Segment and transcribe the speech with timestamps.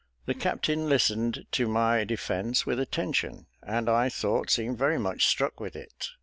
[0.25, 5.59] The captain listened to my defence with attention, and I thought seemed very much struck
[5.59, 6.09] with it.